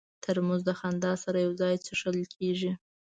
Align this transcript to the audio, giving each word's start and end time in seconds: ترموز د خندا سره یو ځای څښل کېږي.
ترموز 0.23 0.61
د 0.65 0.71
خندا 0.79 1.11
سره 1.23 1.37
یو 1.45 1.51
ځای 1.61 1.75
څښل 1.85 2.17
کېږي. 2.35 2.71